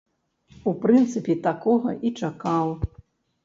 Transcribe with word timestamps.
У 0.71 0.73
прынцыпе, 0.85 1.37
такога 1.47 1.95
і 2.07 2.15
чакаў. 2.25 2.77